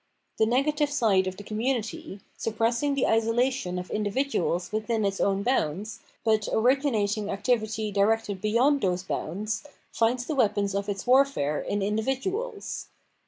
[0.39, 5.43] The negative side of the com munity, suppressing the isolation of individuals within its own
[5.43, 11.81] bounds, but originating activity directed beyond those bounds, finds the weapons of its warfare in
[11.81, 12.87] individ uals.